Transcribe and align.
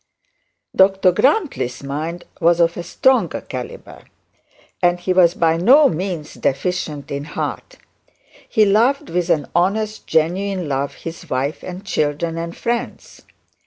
Dr 0.75 1.11
Grantly's 1.11 1.83
mind 1.83 2.23
was 2.39 2.59
of 2.59 2.75
a 2.75 2.81
stronger 2.81 3.39
calibre, 3.39 4.05
and 4.81 4.99
he 4.99 5.13
was 5.13 5.35
by 5.35 5.57
no 5.57 5.89
means 5.89 6.33
deficient 6.33 7.11
in 7.11 7.23
heart. 7.25 7.77
He 8.49 8.65
loved 8.65 9.11
with 9.11 9.29
an 9.29 9.47
honest 9.53 10.07
genuine 10.07 10.67
love 10.67 10.95
his 10.95 11.29
wife 11.29 11.61
and 11.63 11.85
children 11.85 12.39
and 12.39 12.57
friends. 12.57 13.21